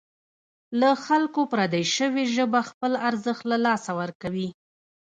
له 0.79 0.89
خلکو 1.05 1.41
پردۍ 1.51 1.83
شوې 1.95 2.23
ژبه 2.35 2.59
خپل 2.69 2.91
ارزښت 3.07 3.43
له 3.51 3.57
لاسه 3.65 3.91
ورکوي. 4.01 4.49